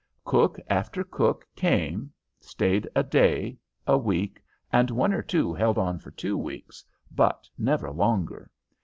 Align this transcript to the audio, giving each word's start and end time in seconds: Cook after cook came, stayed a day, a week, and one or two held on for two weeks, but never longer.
Cook 0.25 0.59
after 0.67 1.03
cook 1.03 1.45
came, 1.55 2.11
stayed 2.39 2.89
a 2.95 3.03
day, 3.03 3.59
a 3.85 3.99
week, 3.99 4.41
and 4.73 4.89
one 4.89 5.13
or 5.13 5.21
two 5.21 5.53
held 5.53 5.77
on 5.77 5.99
for 5.99 6.09
two 6.09 6.35
weeks, 6.39 6.83
but 7.11 7.47
never 7.55 7.91
longer. 7.91 8.49